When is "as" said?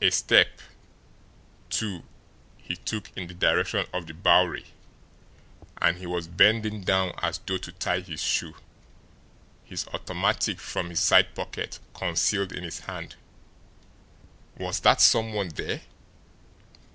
7.20-7.36